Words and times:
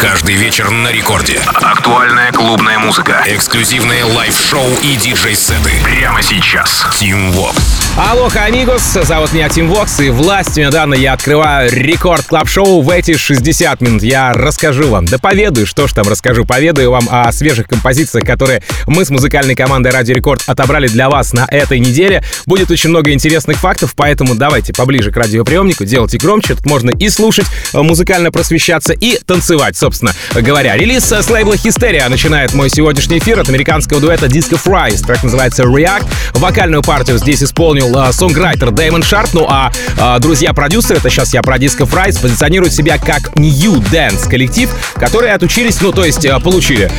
Каждый 0.00 0.36
вечер 0.36 0.70
на 0.70 0.92
Рекорде. 0.92 1.40
Актуальная 1.60 2.30
клубная 2.30 2.78
музыка. 2.78 3.24
Эксклюзивные 3.26 4.04
live-шоу 4.04 4.68
и 4.82 4.94
диджей-сеты. 4.94 5.72
Прямо 5.82 6.22
сейчас. 6.22 6.86
Tim 7.00 7.32
Vox. 7.32 7.56
Алло, 7.96 8.30
amigos, 8.32 8.96
зовут 9.02 9.32
меня 9.32 9.48
Тим 9.48 9.68
Вокс, 9.68 9.98
и 9.98 10.10
властью, 10.10 10.66
мне 10.66 10.74
данной, 10.74 10.94
я 10.94 11.14
открываю 11.14 11.68
Record 11.72 12.24
Club 12.26 12.53
Show 12.53 12.80
в 12.80 12.90
эти 12.90 13.16
60 13.16 13.80
минут. 13.80 14.04
Я 14.04 14.32
расскажу 14.34 14.88
вам, 14.88 15.04
да 15.04 15.18
поведаю, 15.18 15.66
что 15.66 15.88
ж 15.88 15.94
там 15.94 16.06
расскажу, 16.06 16.44
поведаю 16.44 16.92
вам 16.92 17.08
о 17.10 17.32
свежих 17.32 17.66
композициях, 17.66 18.24
которые 18.24 18.62
мы 18.86 19.04
с 19.04 19.10
музыкальной 19.10 19.56
командой 19.56 19.90
Радио 19.90 20.14
Рекорд 20.14 20.44
отобрали 20.46 20.86
для 20.86 21.10
вас 21.10 21.32
на 21.32 21.44
этой 21.50 21.80
неделе. 21.80 22.22
Будет 22.46 22.70
очень 22.70 22.90
много 22.90 23.10
интересных 23.10 23.56
фактов, 23.56 23.94
поэтому 23.96 24.36
давайте 24.36 24.72
поближе 24.72 25.10
к 25.10 25.16
радиоприемнику, 25.16 25.84
делайте 25.84 26.18
громче, 26.18 26.54
тут 26.54 26.66
можно 26.66 26.90
и 26.90 27.08
слушать, 27.08 27.46
э, 27.72 27.82
музыкально 27.82 28.30
просвещаться, 28.30 28.92
и 28.92 29.18
танцевать, 29.26 29.76
собственно 29.88 30.12
говоря. 30.34 30.76
Релиз 30.76 31.10
с 31.10 31.30
лейбла 31.30 31.54
Hysteria 31.54 32.08
начинает 32.10 32.52
мой 32.52 32.68
сегодняшний 32.68 33.18
эфир 33.18 33.40
от 33.40 33.48
американского 33.48 34.00
дуэта 34.00 34.26
Disco 34.26 34.60
Fries. 34.62 35.02
Трек 35.04 35.22
называется 35.22 35.62
React. 35.62 36.06
Вокальную 36.34 36.82
партию 36.82 37.16
здесь 37.16 37.42
исполнил 37.42 37.96
э, 37.96 38.12
сонграйтер 38.12 38.70
Дэймон 38.70 39.02
Шарп. 39.02 39.30
Ну 39.32 39.46
а 39.48 39.72
э, 39.96 40.20
друзья-продюсеры, 40.20 40.98
это 40.98 41.08
сейчас 41.08 41.32
я 41.32 41.42
про 41.42 41.56
Disco 41.56 41.88
Fries, 41.90 42.20
позиционируют 42.20 42.74
себя 42.74 42.98
как 42.98 43.34
New 43.36 43.76
Dance 43.76 44.28
коллектив, 44.28 44.70
которые 44.96 45.32
отучились, 45.32 45.80
ну 45.80 45.92
то 45.92 46.04
есть 46.04 46.24
э, 46.26 46.38
получили 46.40 46.90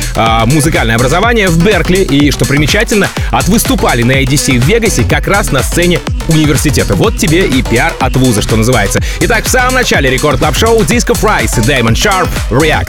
музыкальное 0.46 0.96
образование 0.96 1.48
в 1.48 1.62
Беркли 1.64 1.98
и, 1.98 2.30
что 2.30 2.44
примечательно, 2.44 3.08
отвыступали 3.30 4.02
на 4.02 4.22
ADC 4.22 4.58
в 4.58 4.64
Вегасе 4.64 5.04
как 5.04 5.28
раз 5.28 5.52
на 5.52 5.62
сцене 5.62 6.00
университета. 6.28 6.94
Вот 6.94 7.16
тебе 7.16 7.46
и 7.46 7.62
пиар 7.62 7.94
от 8.00 8.16
вуза, 8.16 8.42
что 8.42 8.56
называется. 8.56 9.00
Итак, 9.20 9.44
в 9.44 9.48
самом 9.48 9.74
начале 9.74 10.10
Record 10.10 10.40
Club 10.40 10.56
Show 10.56 10.80
Disco 10.80 11.14
Fries 11.14 11.62
и 11.62 11.66
Damon 11.66 11.94
Sharpe 11.94 12.28
React. 12.50 12.79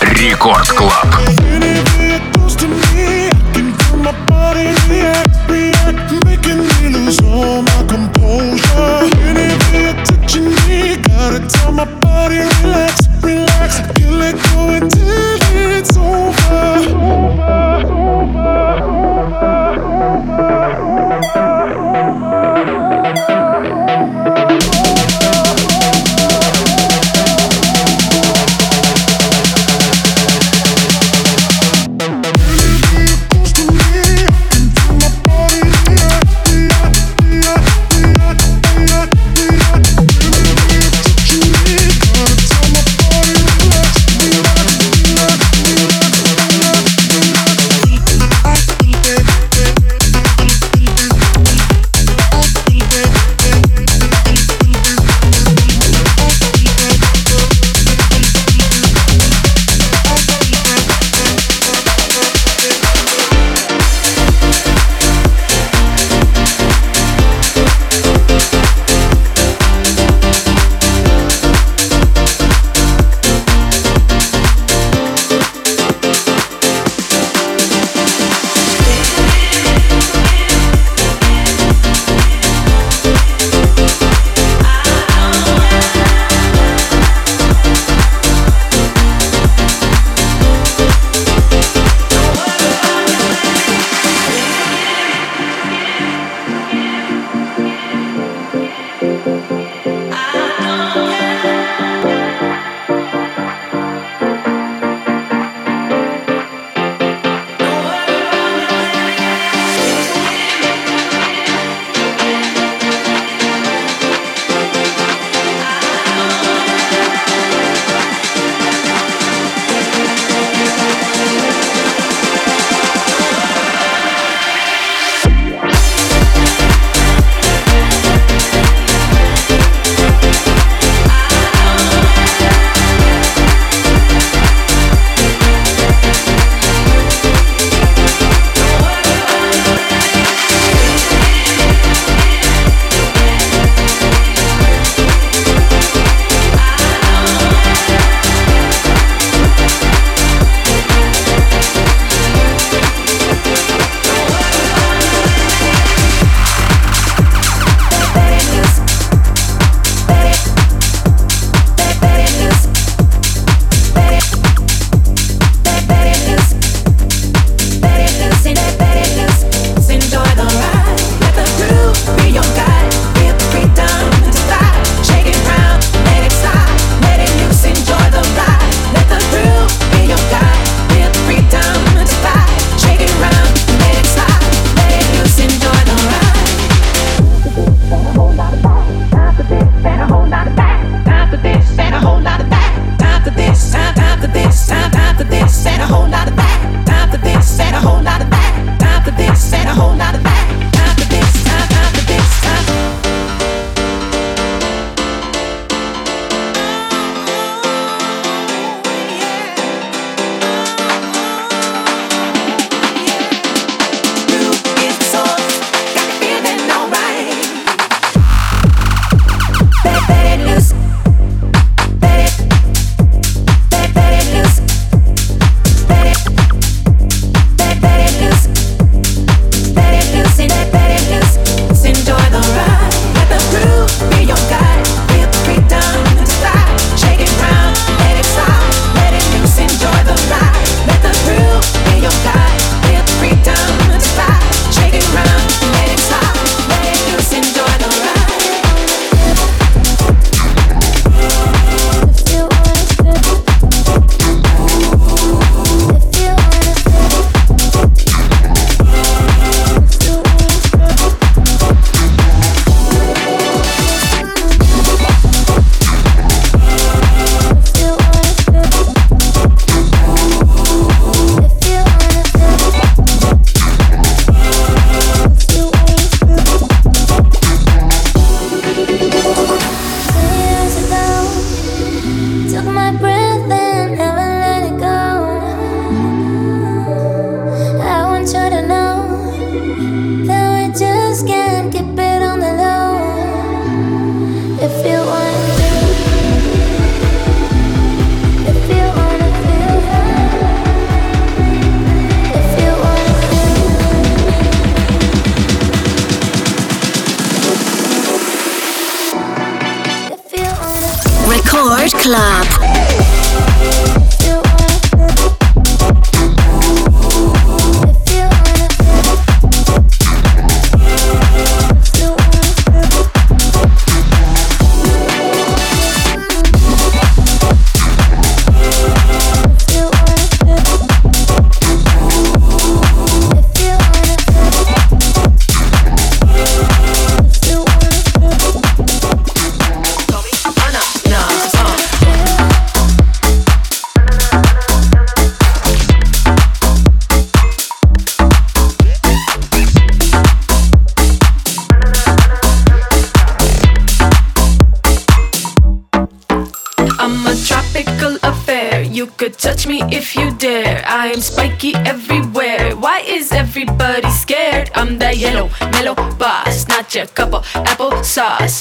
Record 0.00 0.68
Club. 0.68 1.06
Tell 11.48 11.72
my 11.72 11.84
body 12.00 12.38
relax, 12.62 13.08
relax, 13.22 13.80
can't 13.96 14.16
let 14.18 14.34
go 14.52 14.68
until 14.68 15.70
it's 15.78 15.96
over, 15.96 16.79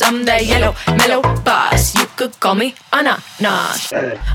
I'm 0.09 0.25
that 0.25 0.43
yellow, 0.43 0.73
mellow 0.97 1.21
boss. 1.45 1.93
You 1.93 2.07
could 2.17 2.39
call 2.39 2.55
me 2.55 2.73
ananas. 2.91 3.93
Ananas, 3.93 4.25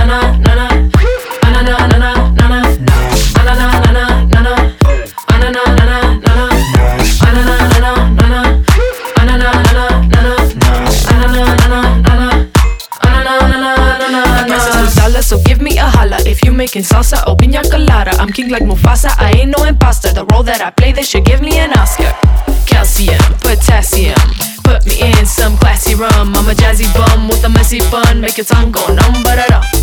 ananas, 0.00 0.40
ananas, 0.48 0.88
ananas, 1.44 1.76
ananas, 1.84 2.24
ananas, 2.40 2.80
ananas, 3.84 4.30
ananas, 5.28 5.60
ananas. 5.60 5.90
So 15.20 15.38
give 15.44 15.60
me 15.60 15.76
a 15.78 15.84
holla 15.84 16.16
if 16.26 16.42
you 16.42 16.50
making 16.50 16.82
salsa 16.82 17.28
or 17.28 17.36
pina 17.36 17.62
colada. 17.70 18.10
I'm 18.18 18.32
king 18.32 18.48
like 18.48 18.62
Mufasa, 18.62 19.10
I 19.18 19.32
ain't 19.32 19.56
no 19.56 19.64
imposter. 19.64 20.12
The 20.14 20.24
role 20.32 20.42
that 20.44 20.62
I 20.62 20.70
play, 20.70 20.92
they 20.92 21.02
should 21.02 21.26
give 21.26 21.42
me 21.42 21.58
an 21.58 21.72
Oscar. 21.78 22.12
Calcium, 22.66 23.20
potassium, 23.40 24.16
Put 24.64 24.86
me 24.86 25.00
in 25.00 25.26
some 25.26 25.56
classy 25.58 25.94
rum. 25.94 26.34
I'm 26.34 26.48
a 26.48 26.54
jazzy 26.54 26.88
bum 26.94 27.28
with 27.28 27.44
a 27.44 27.48
messy 27.48 27.80
bun. 27.90 28.20
Make 28.20 28.36
your 28.38 28.46
tongue 28.46 28.72
go 28.72 28.86
numb, 28.86 29.22
but 29.22 29.38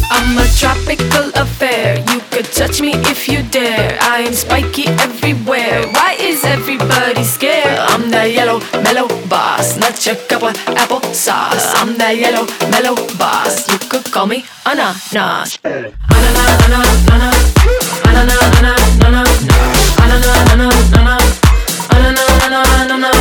I'm 0.10 0.38
a 0.38 0.48
tropical 0.58 1.30
affair. 1.36 2.04
You 2.12 2.20
could 2.32 2.46
touch 2.52 2.82
me 2.82 2.94
if 3.12 3.28
you 3.28 3.44
dare. 3.44 3.98
I 4.02 4.22
am 4.22 4.34
spiky 4.34 4.88
everywhere. 4.88 5.88
Why 5.92 6.16
is 6.20 6.44
everybody 6.44 7.24
scared? 7.24 7.78
I'm 7.92 8.10
the 8.10 8.30
yellow 8.30 8.60
mellow 8.84 9.08
boss. 9.28 9.78
Not 9.78 10.06
your 10.06 10.16
cup 10.30 10.44
of 10.44 10.56
apple 10.78 11.02
sauce. 11.14 11.74
I'm 11.76 11.98
the 11.98 12.14
yellow 12.14 12.46
mellow 12.72 12.96
boss. 13.18 13.68
You 13.72 13.80
could 13.90 14.06
call 14.12 14.28
me 14.28 14.46
ananas. 14.66 15.60
Anana, 15.64 16.44
anana, 16.64 16.80
anana. 17.12 17.30
Anana, 18.08 18.36
anana, 18.58 18.74
anana. 19.06 19.24
Anana, 20.04 20.32
anana, 20.52 20.68
anana. 20.96 21.16
Anana, 21.94 22.24
anana, 22.46 22.62
anana. 22.96 23.17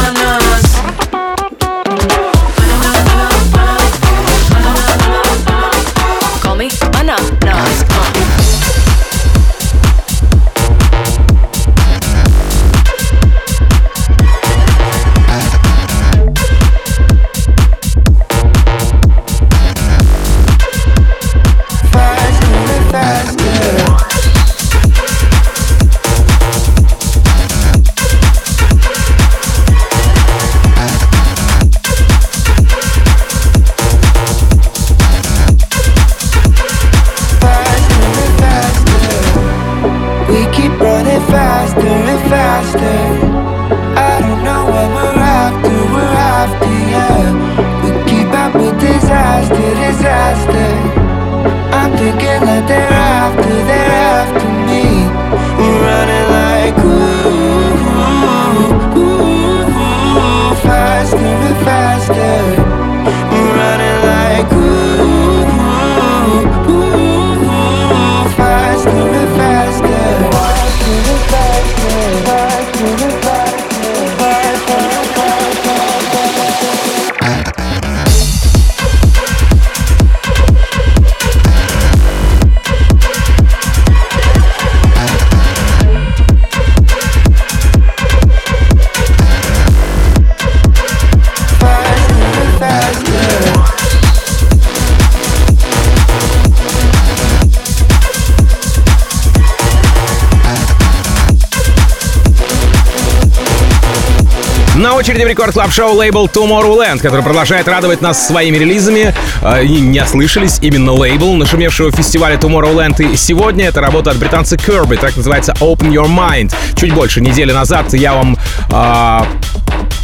Очереди 105.07 105.23
в 105.23 105.29
Record 105.29 105.53
Club 105.53 105.73
Show 105.73 105.95
лейбл 105.95 106.27
Tomorrowland, 106.27 106.99
который 106.99 107.23
продолжает 107.23 107.69
радовать 107.69 108.01
нас 108.01 108.27
своими 108.27 108.57
релизами. 108.57 109.15
А, 109.41 109.63
и 109.63 109.79
не 109.79 110.01
ослышались, 110.01 110.59
именно 110.63 110.91
лейбл 110.95 111.35
нашумевшего 111.35 111.93
фестиваля 111.93 112.35
Tomorrowland. 112.37 113.13
И 113.13 113.17
сегодня 113.17 113.67
это 113.67 113.81
работа 113.81 114.11
от 114.11 114.17
британца 114.17 114.57
Curbi, 114.57 114.99
так 114.99 115.17
называется 115.17 115.55
Open 115.61 115.93
Your 115.93 116.09
Mind. 116.09 116.53
Чуть 116.75 116.93
больше 116.93 117.21
недели 117.21 117.53
назад 117.53 117.95
я 117.95 118.15
вам 118.15 118.37
э, 118.69 119.21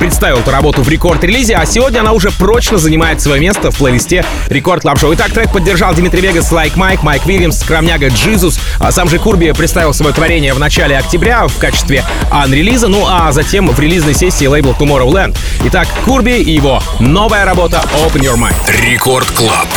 представил 0.03 0.39
эту 0.39 0.51
работу 0.51 0.83
в 0.83 0.89
рекорд-релизе, 0.89 1.55
а 1.55 1.65
сегодня 1.65 2.01
она 2.01 2.11
уже 2.11 2.33
прочно 2.33 2.77
занимает 2.77 3.21
свое 3.21 3.41
место 3.41 3.71
в 3.71 3.77
плейлисте 3.79 4.25
Record 4.49 4.83
Club 4.83 4.99
Show. 4.99 5.15
Итак, 5.15 5.31
трек 5.31 5.53
поддержал 5.53 5.95
Dimitri 5.95 6.21
Vegas, 6.21 6.51
Like 6.51 6.75
Mike, 6.75 7.05
Mike 7.05 7.25
Williams, 7.25 7.61
Скромняга 7.61 8.09
Джизус. 8.09 8.59
А 8.81 8.91
сам 8.91 9.09
же 9.09 9.21
Curbi 9.21 9.53
представил 9.53 9.95
свое 9.95 10.13
творение 10.13 10.55
в 10.55 10.59
начале 10.59 10.99
октября 10.99 11.47
в 11.47 11.57
качестве 11.57 12.05
ан-релиза, 12.33 12.89
ну 12.89 13.07
а 13.09 13.31
затем 13.31 13.71
в 13.71 13.79
релизной 13.79 14.15
сессии 14.15 14.47
лейбл 14.47 14.75
Tomorrowland. 14.77 15.39
Итак, 15.67 15.87
Curbi 16.05 16.33
и 16.33 16.51
его 16.51 16.83
новая 16.99 17.45
работа 17.45 17.81
Open 18.05 18.23
Your 18.23 18.37
Mind. 18.37 18.57
Record 18.85 19.31
Club. 19.31 19.69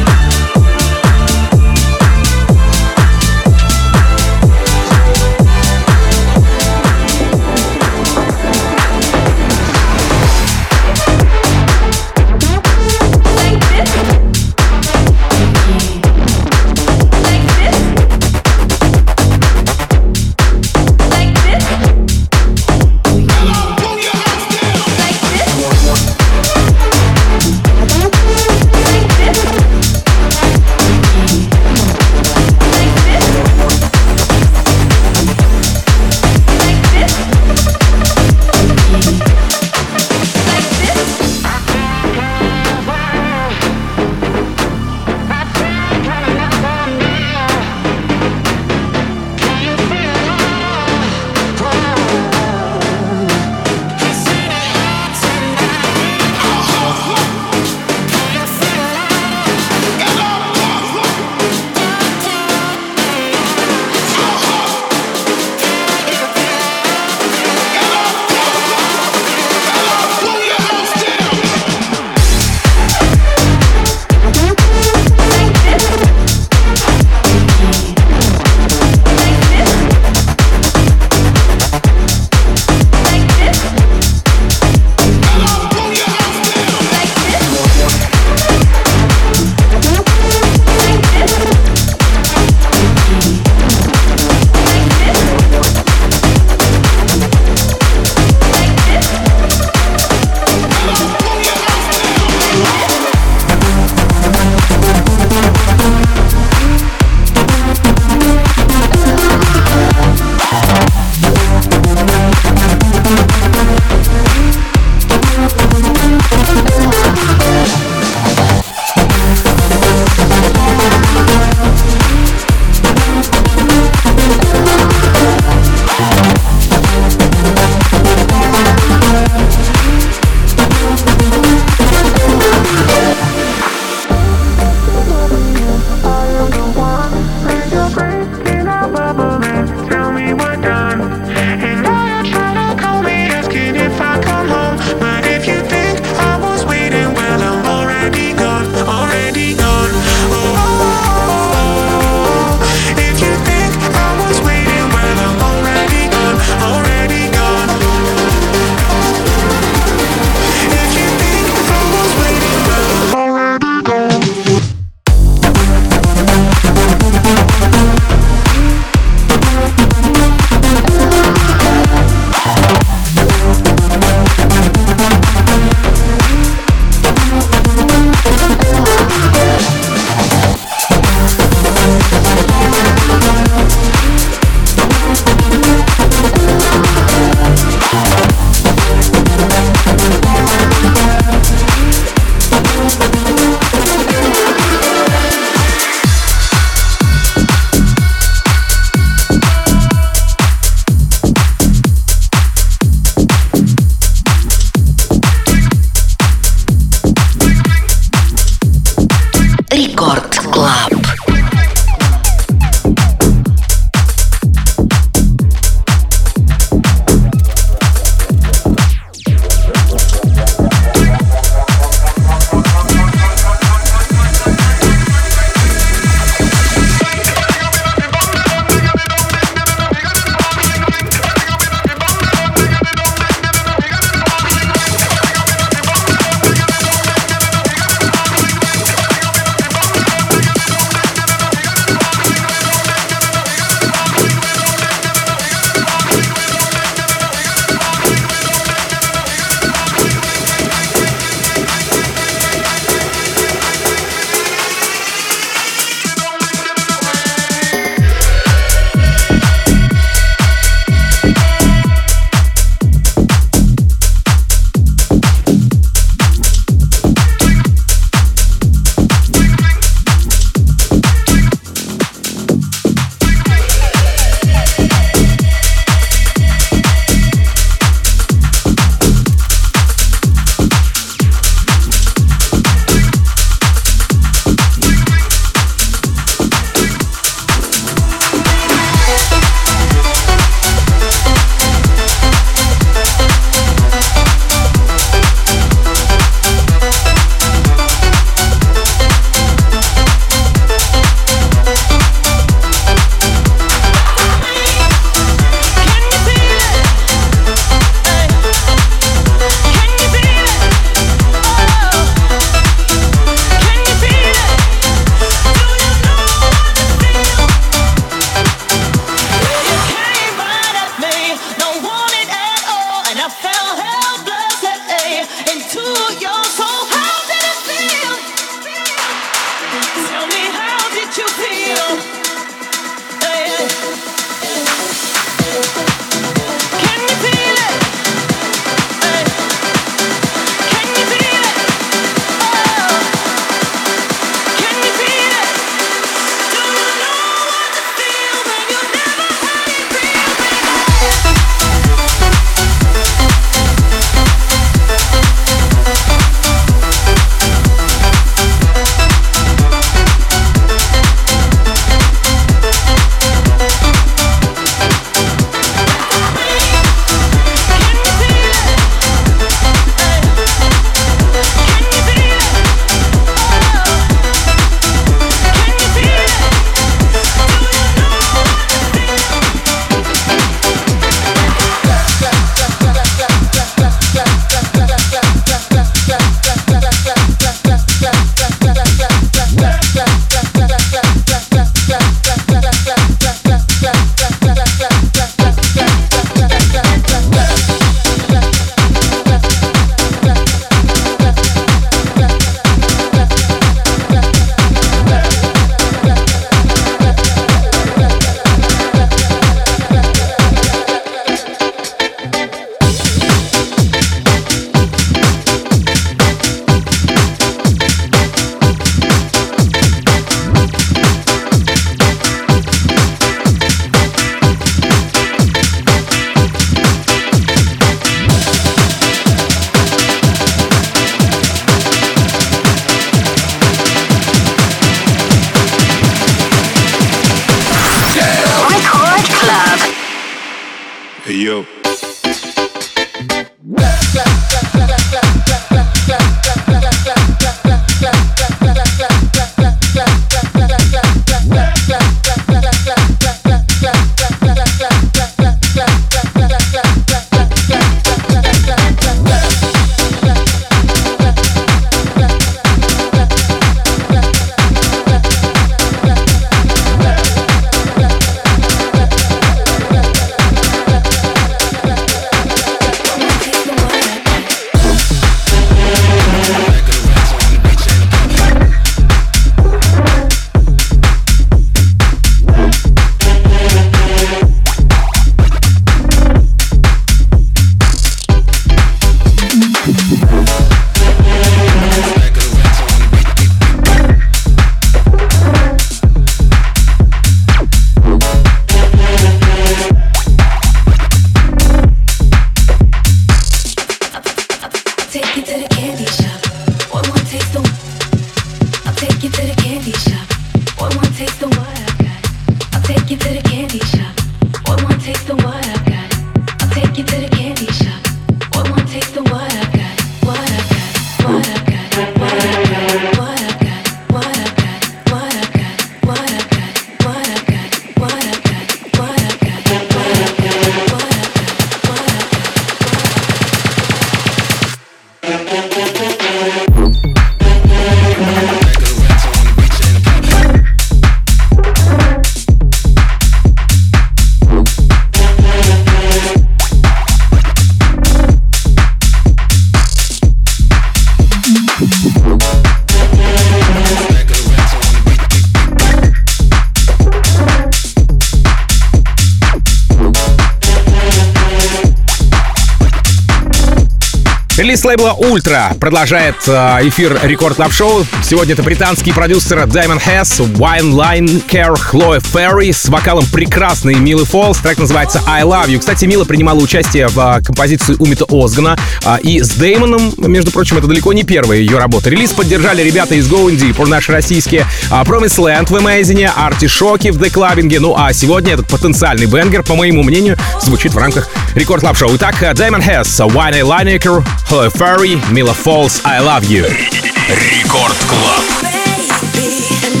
Релиз 564.82 564.84
лейбла 564.84 565.12
Ультра 565.12 565.72
продолжает 565.78 566.34
э, 566.46 566.78
эфир 566.82 567.18
Рекорд 567.22 567.56
Клаб 567.56 567.72
Шоу. 567.72 568.04
Сегодня 568.22 568.54
это 568.54 568.62
британский 568.62 569.12
продюсер 569.12 569.58
Diamond 569.60 570.02
Hess, 570.04 570.40
Wine 570.56 570.92
Line 570.92 571.46
Care, 571.46 571.74
Chloe 571.74 572.20
Ferry 572.20 572.72
с 572.72 572.88
вокалом 572.88 573.24
прекрасной 573.26 573.94
Милы 573.94 574.24
Фолс. 574.24 574.58
Трек 574.58 574.78
называется 574.78 575.22
I 575.26 575.42
Love 575.42 575.68
You. 575.68 575.78
Кстати, 575.78 576.06
Мила 576.06 576.24
принимала 576.24 576.58
участие 576.58 577.06
в 577.08 577.18
э, 577.18 577.44
композиции 577.44 577.94
Умита 577.98 578.24
Озгана. 578.28 578.76
Э, 579.04 579.18
и 579.22 579.40
с 579.40 579.50
Деймоном, 579.50 580.14
между 580.16 580.50
прочим, 580.50 580.78
это 580.78 580.88
далеко 580.88 581.12
не 581.12 581.22
первая 581.22 581.58
ее 581.58 581.78
работа. 581.78 582.10
Релиз 582.10 582.32
поддержали 582.32 582.82
ребята 582.82 583.14
из 583.14 583.30
Going 583.30 583.58
Deep, 583.58 583.86
наши 583.86 584.10
российские. 584.10 584.66
Promise 584.90 585.38
Land 585.38 585.66
в 585.66 585.76
Amazing, 585.76 586.28
Артишоки 586.34 587.10
в 587.10 587.22
The 587.22 587.30
Clubbing. 587.30 587.78
Ну 587.78 587.94
а 587.96 588.12
сегодня 588.12 588.54
этот 588.54 588.66
потенциальный 588.66 589.26
бенгер, 589.26 589.62
по 589.62 589.76
моему 589.76 590.02
мнению, 590.02 590.36
звучит 590.60 590.92
в 590.92 590.98
рамках 590.98 591.28
Рекорд 591.54 591.82
Клаб 591.82 591.96
Шоу. 591.96 592.16
Итак, 592.16 592.34
Diamond 592.42 592.84
Hess, 592.84 593.24
Wine 593.28 593.62
Lineker, 593.62 594.24
Chloe 594.50 594.71
Ferry, 594.71 595.17
Mila 595.33 595.53
Falls, 595.53 596.01
I 596.05 596.19
Love 596.19 596.45
You. 596.45 596.63
Рекорд 596.63 597.97
Клаб. 598.07 600.00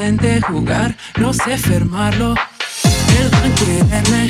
intenté 0.00 0.40
jugar, 0.40 0.96
no 1.18 1.30
sé 1.34 1.58
fermarlo. 1.58 2.34
Él 3.18 3.30
a 3.34 3.54
quererme, 3.54 4.28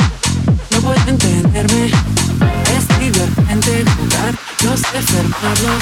no 0.72 0.80
puede 0.80 1.10
entenderme. 1.10 1.86
Es 2.76 2.98
divertente 2.98 3.84
jugar, 3.96 4.34
no 4.64 4.76
sé 4.76 5.00
fermarlo. 5.00 5.72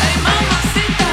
Ay, 0.00 0.14
mamacita. 0.22 1.09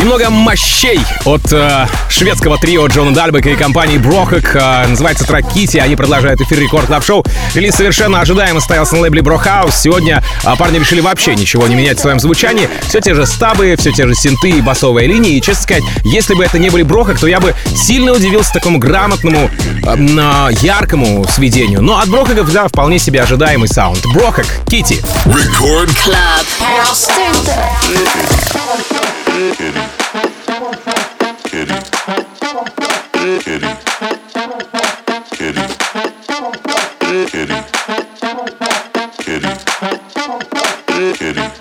Немного 0.00 0.30
мощей 0.30 0.98
от 1.26 1.52
э, 1.52 1.86
шведского 2.08 2.56
трио 2.56 2.86
Джона 2.86 3.12
Дальбека 3.12 3.50
и 3.50 3.54
компании 3.54 3.98
Brohug. 3.98 4.56
Э, 4.56 4.86
называется 4.86 5.26
трек 5.26 5.46
Kitty. 5.52 5.76
Они 5.76 5.94
продолжают 5.94 6.40
эфир 6.40 6.58
Record 6.58 6.86
Club 6.86 7.04
Show. 7.04 7.22
Релиз 7.54 7.74
совершенно 7.74 8.22
ожидаемо 8.22 8.60
состоялся 8.60 8.94
на 8.94 9.02
лейбле 9.02 9.20
Brohouse. 9.20 9.76
Сегодня 9.76 10.24
э, 10.42 10.56
парни 10.58 10.78
решили 10.78 11.02
вообще 11.02 11.34
ничего 11.34 11.68
не 11.68 11.74
менять 11.74 11.98
в 11.98 12.00
своем 12.00 12.18
звучании. 12.18 12.70
Все 12.88 13.00
те 13.00 13.14
же 13.14 13.26
стабы, 13.26 13.76
все 13.78 13.92
те 13.92 14.06
же 14.06 14.14
синты 14.14 14.48
и 14.48 14.62
басовые 14.62 15.06
линии. 15.06 15.36
И, 15.36 15.42
честно 15.42 15.62
сказать, 15.64 15.84
если 16.02 16.32
бы 16.32 16.46
это 16.46 16.58
не 16.58 16.70
были 16.70 16.82
Brohug, 16.82 17.18
то 17.18 17.26
я 17.26 17.38
бы 17.38 17.54
сильно 17.76 18.12
удивился 18.12 18.54
такому 18.54 18.78
грамотному, 18.78 19.50
э, 19.84 19.94
на 19.96 20.48
яркому 20.48 21.26
сведению. 21.28 21.82
Но 21.82 21.98
от 21.98 22.08
Brohug-ов, 22.08 22.50
да, 22.50 22.68
вполне 22.68 22.98
себе 22.98 23.20
ожидаемый 23.20 23.68
саунд. 23.68 24.02
Brohug, 24.14 24.46
Kitty. 24.66 25.02
Рекорд 33.22 33.80
Let 41.00 41.59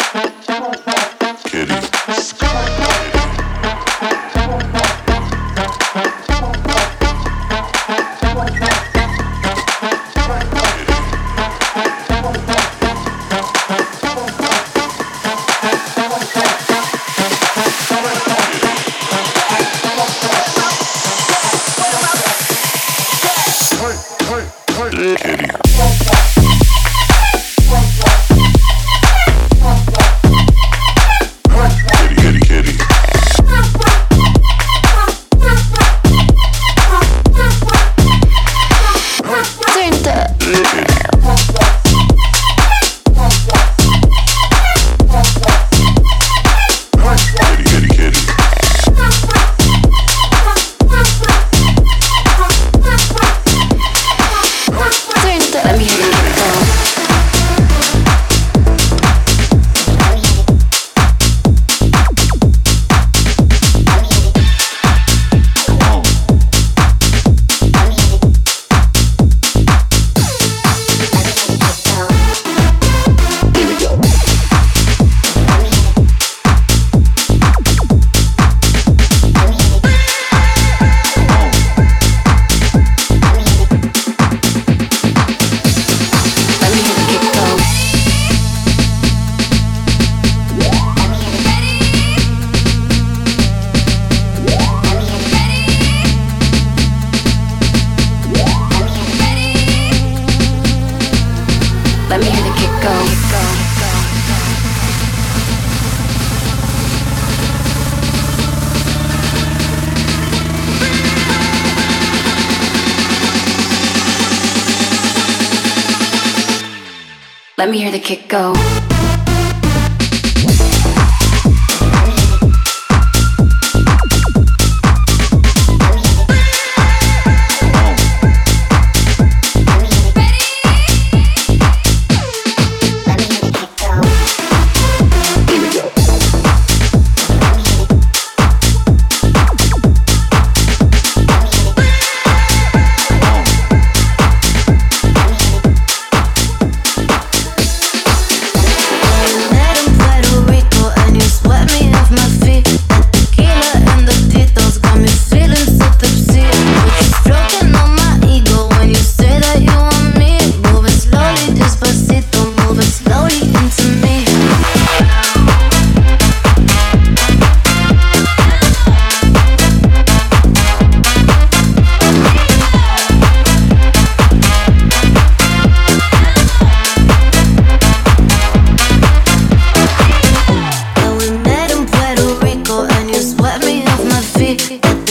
fit. 184.39 185.08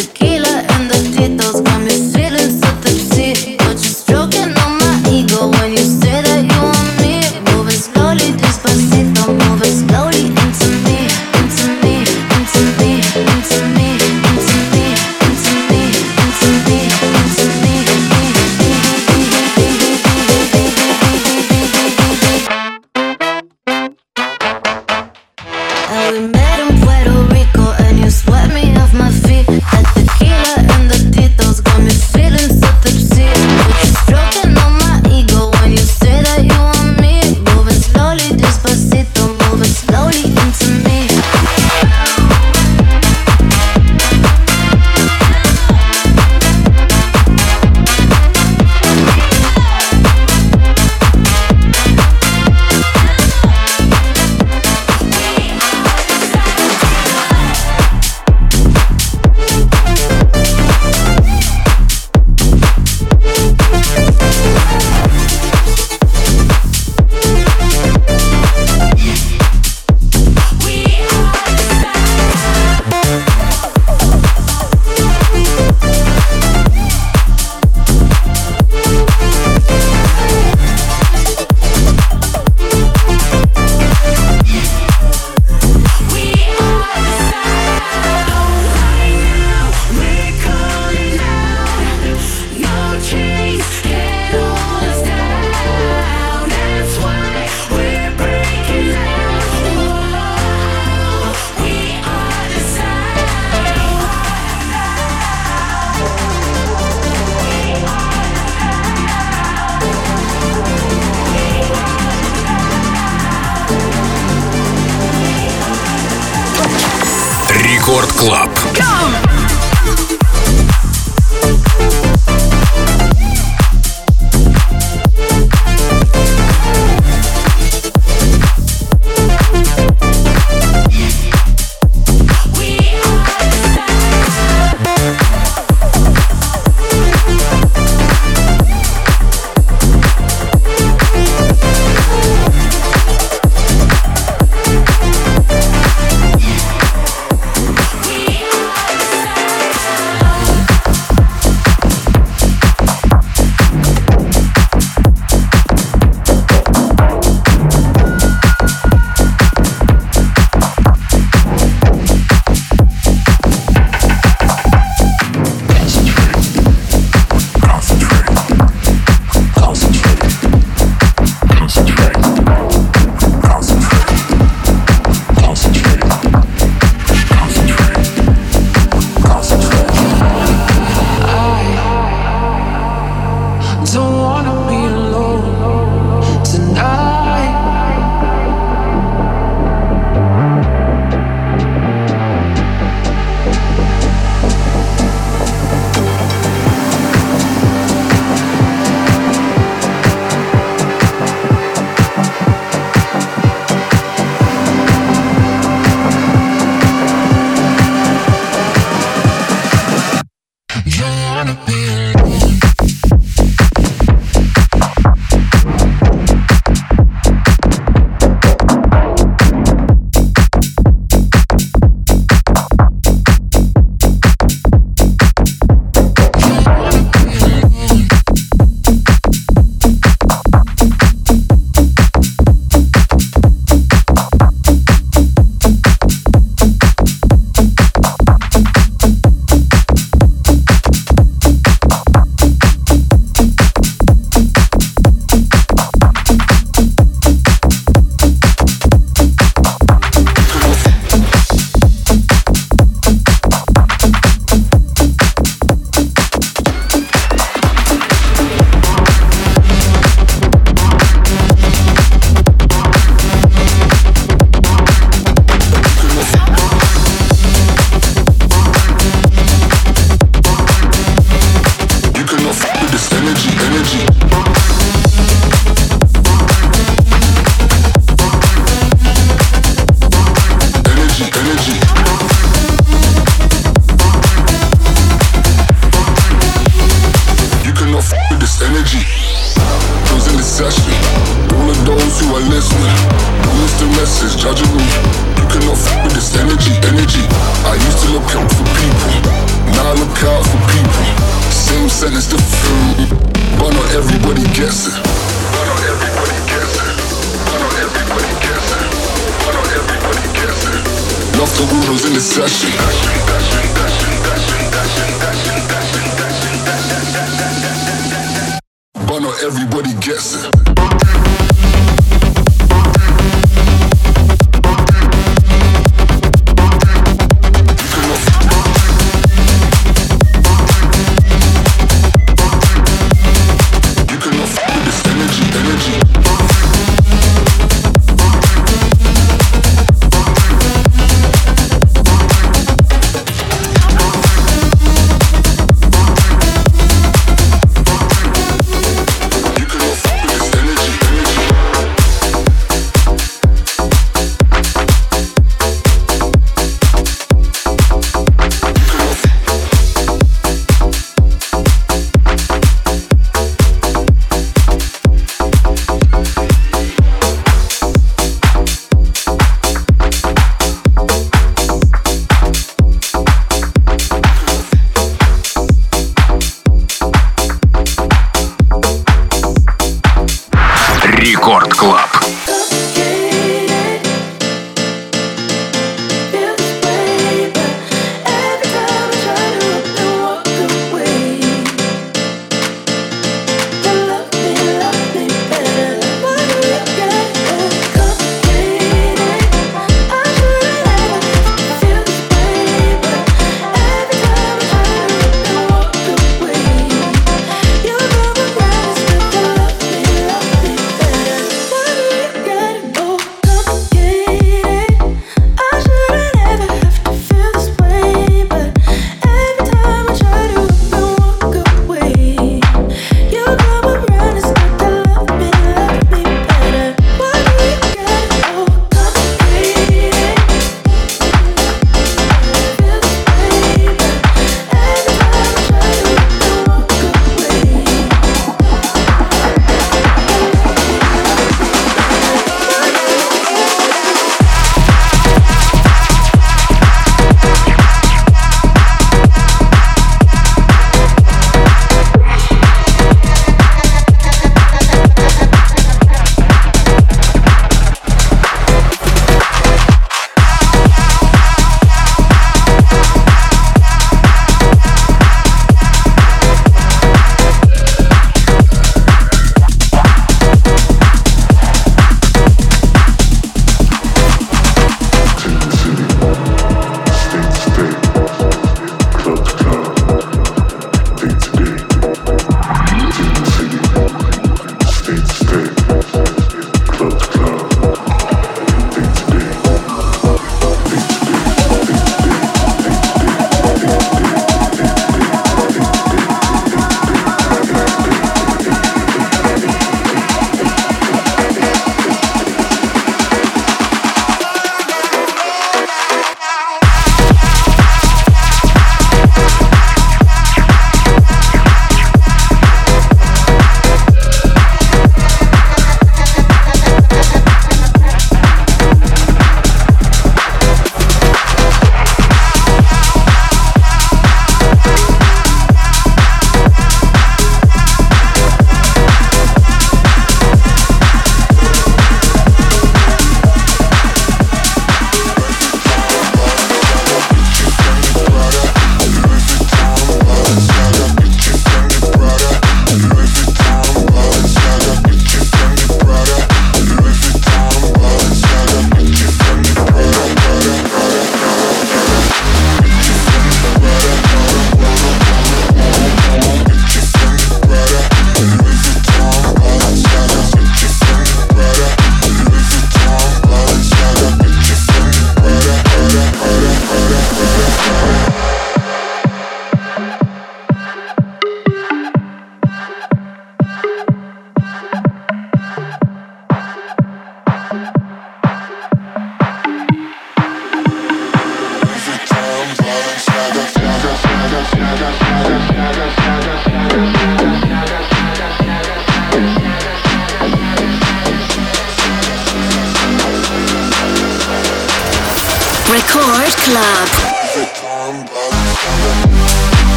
Рекорд 117.98 118.12
Клаб. 118.12 118.57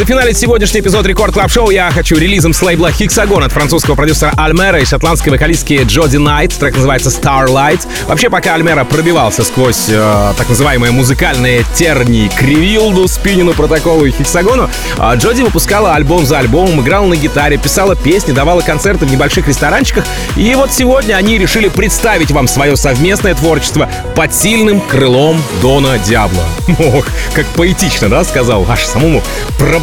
Зафиналить 0.00 0.38
сегодняшний 0.38 0.80
эпизод 0.80 1.04
Record 1.04 1.34
Club 1.34 1.50
Show 1.50 1.68
я 1.68 1.90
хочу 1.90 2.16
релизом 2.16 2.54
с 2.54 2.62
лейбла 2.62 2.88
Hexagon 2.90 3.44
от 3.44 3.52
французского 3.52 3.96
продюсера 3.96 4.32
Альмера 4.34 4.80
и 4.80 4.86
шотландской 4.86 5.30
вокалистки 5.30 5.82
Джоди 5.84 6.16
Найт. 6.16 6.54
Трек 6.54 6.74
называется 6.74 7.10
Starlight. 7.10 7.86
Вообще, 8.08 8.30
пока 8.30 8.54
Альмера 8.54 8.84
пробивался 8.84 9.44
сквозь 9.44 9.90
э, 9.90 10.32
так 10.38 10.48
называемые 10.48 10.90
музыкальные 10.90 11.66
тернии 11.74 12.28
к 12.28 12.34
Revealed-у, 12.34 13.06
Spinnin-у, 13.08 13.52
Protocol-у 13.52 14.06
и 14.06 14.10
Hexagon-у, 14.10 14.70
э, 14.96 15.16
Джоди 15.16 15.42
выпускала 15.42 15.94
альбом 15.94 16.24
за 16.24 16.38
альбомом, 16.38 16.80
играла 16.80 17.04
на 17.04 17.16
гитаре, 17.16 17.58
писала 17.58 17.94
песни, 17.94 18.32
давала 18.32 18.62
концерты 18.62 19.04
в 19.04 19.12
небольших 19.12 19.48
ресторанчиках. 19.48 20.06
И 20.34 20.54
вот 20.54 20.72
сегодня 20.72 21.16
они 21.16 21.36
решили 21.36 21.68
представить 21.68 22.30
вам 22.30 22.48
свое 22.48 22.74
совместное 22.74 23.34
творчество 23.34 23.86
под 24.16 24.34
сильным 24.34 24.80
крылом 24.80 25.42
Дона 25.60 25.98
Диабло. 25.98 26.44
Ох, 26.78 27.06
как 27.34 27.44
поэтично, 27.48 28.08
да, 28.08 28.24
сказал, 28.24 28.64
аж 28.66 28.86
самому 28.86 29.22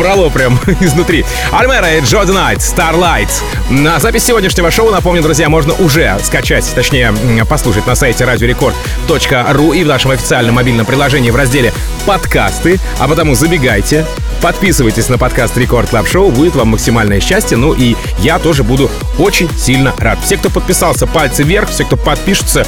пробрало 0.07 0.29
прям 0.29 0.57
изнутри. 0.79 1.25
Альмера 1.51 1.95
и 1.95 2.01
Джоди 2.01 2.31
Найт, 2.31 2.59
Starlight. 2.59 3.29
На 3.69 3.99
запись 3.99 4.23
сегодняшнего 4.23 4.71
шоу, 4.71 4.89
напомню, 4.89 5.21
друзья, 5.21 5.49
можно 5.49 5.73
уже 5.73 6.17
скачать, 6.23 6.65
точнее, 6.73 7.13
послушать 7.49 7.85
на 7.85 7.93
сайте 7.95 8.23
радиорекорд.ру 8.23 9.73
и 9.73 9.83
в 9.83 9.87
нашем 9.87 10.11
официальном 10.11 10.55
мобильном 10.55 10.85
приложении 10.85 11.29
в 11.29 11.35
разделе 11.35 11.73
«Подкасты». 12.05 12.79
А 12.99 13.07
потому 13.09 13.35
забегайте, 13.35 14.05
подписывайтесь 14.41 15.09
на 15.09 15.17
подкаст 15.17 15.57
Record 15.57 15.89
Club 15.89 16.07
Show, 16.07 16.31
будет 16.31 16.55
вам 16.55 16.69
максимальное 16.69 17.19
счастье. 17.19 17.57
Ну 17.57 17.73
и 17.73 17.97
я 18.19 18.39
тоже 18.39 18.63
буду 18.63 18.89
очень 19.19 19.49
сильно 19.57 19.93
рад. 19.97 20.19
Все, 20.23 20.37
кто 20.37 20.49
подписался, 20.49 21.05
пальцы 21.05 21.43
вверх, 21.43 21.69
все, 21.69 21.83
кто 21.83 21.97
подпишется, 21.97 22.65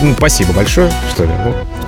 ну, 0.00 0.14
спасибо 0.16 0.54
большое, 0.54 0.90
что 1.12 1.24
ли. 1.24 1.30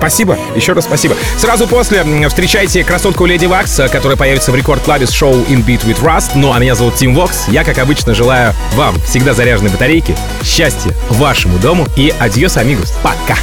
Спасибо, 0.03 0.37
еще 0.53 0.73
раз 0.73 0.83
спасибо. 0.83 1.15
Сразу 1.37 1.65
после 1.65 2.03
встречайте 2.27 2.83
красотку 2.83 3.25
Lady 3.25 3.45
Waks, 3.45 3.79
которая 3.89 4.17
появится 4.17 4.51
в 4.51 4.55
Record 4.55 4.83
Club-е 4.83 5.07
с 5.07 5.11
шоу 5.11 5.33
In 5.33 5.65
Beat 5.65 5.85
We 5.85 6.01
Trust. 6.01 6.31
Ну, 6.35 6.51
а 6.51 6.59
меня 6.59 6.75
зовут 6.75 6.95
Тим 6.95 7.15
Вокс. 7.15 7.45
Я, 7.47 7.63
как 7.63 7.77
обычно, 7.77 8.13
желаю 8.13 8.53
вам 8.73 8.99
всегда 9.03 9.33
заряженной 9.33 9.71
батарейки, 9.71 10.13
счастья 10.43 10.93
вашему 11.09 11.57
дому 11.57 11.87
и 11.95 12.13
adiós, 12.19 12.57
amigos. 12.57 12.93
Пока. 13.01 13.37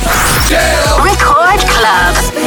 Club. 1.61 2.40